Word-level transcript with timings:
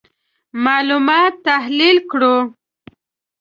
معلومات 0.63 1.33
تحلیل 1.47 1.97
کړو. 2.11 2.35